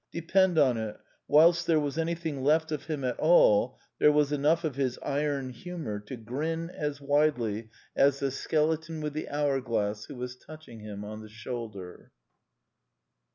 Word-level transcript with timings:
Depend 0.11 0.57
on 0.57 0.77
it, 0.77 0.99
whilst 1.27 1.67
there 1.67 1.79
was 1.79 1.95
anything 1.99 2.41
left 2.43 2.71
of 2.71 2.85
him 2.85 3.03
at 3.03 3.19
all 3.19 3.79
there 3.99 4.11
was 4.11 4.31
enough 4.31 4.63
of 4.63 4.75
his 4.75 4.97
iron 5.05 5.51
humor 5.51 5.99
to 5.99 6.15
grin 6.17 6.71
as 6.71 6.99
widely 6.99 7.69
as 7.95 8.19
138 8.19 8.19
The 8.19 8.19
Quintessence 8.19 8.19
of 8.19 8.23
Ibsenism 8.23 8.25
the 8.25 8.31
skeleton 8.31 9.01
with 9.01 9.13
the 9.13 9.29
hour 9.29 9.61
glass 9.61 10.05
who 10.05 10.15
was 10.15 10.35
touching 10.35 10.79
him 10.79 11.05
on 11.05 11.21
the 11.21 11.29
shoulder. 11.29 12.11